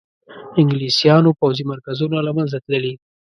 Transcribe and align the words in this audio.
انګلیسیانو 0.59 1.37
پوځي 1.39 1.63
مرکزونه 1.71 2.17
له 2.27 2.31
منځه 2.37 2.57
تللي. 2.65 2.93